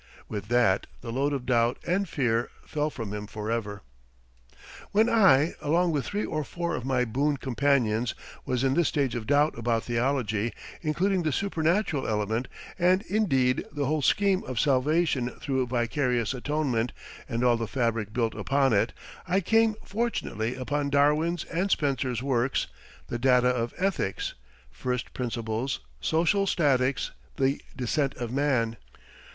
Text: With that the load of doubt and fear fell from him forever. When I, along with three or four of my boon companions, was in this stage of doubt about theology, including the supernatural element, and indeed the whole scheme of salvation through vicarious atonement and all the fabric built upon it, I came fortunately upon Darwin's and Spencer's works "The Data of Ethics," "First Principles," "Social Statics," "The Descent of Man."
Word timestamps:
With 0.27 0.47
that 0.47 0.87
the 1.01 1.11
load 1.11 1.31
of 1.31 1.45
doubt 1.45 1.77
and 1.85 2.09
fear 2.09 2.49
fell 2.65 2.89
from 2.89 3.13
him 3.13 3.27
forever. 3.27 3.83
When 4.91 5.07
I, 5.07 5.53
along 5.61 5.91
with 5.91 6.05
three 6.07 6.25
or 6.25 6.43
four 6.43 6.75
of 6.75 6.83
my 6.83 7.05
boon 7.05 7.37
companions, 7.37 8.15
was 8.43 8.63
in 8.63 8.73
this 8.73 8.87
stage 8.87 9.13
of 9.13 9.27
doubt 9.27 9.55
about 9.59 9.83
theology, 9.83 10.53
including 10.81 11.21
the 11.21 11.31
supernatural 11.31 12.07
element, 12.07 12.47
and 12.79 13.03
indeed 13.11 13.63
the 13.71 13.85
whole 13.85 14.01
scheme 14.01 14.43
of 14.45 14.59
salvation 14.59 15.29
through 15.39 15.67
vicarious 15.67 16.33
atonement 16.33 16.93
and 17.29 17.43
all 17.43 17.55
the 17.55 17.67
fabric 17.67 18.11
built 18.11 18.33
upon 18.33 18.73
it, 18.73 18.93
I 19.27 19.39
came 19.39 19.75
fortunately 19.85 20.55
upon 20.55 20.89
Darwin's 20.89 21.43
and 21.43 21.69
Spencer's 21.69 22.23
works 22.23 22.65
"The 23.05 23.19
Data 23.19 23.49
of 23.49 23.71
Ethics," 23.77 24.33
"First 24.71 25.13
Principles," 25.13 25.79
"Social 25.99 26.47
Statics," 26.47 27.11
"The 27.35 27.61
Descent 27.77 28.15
of 28.15 28.31
Man." 28.31 28.77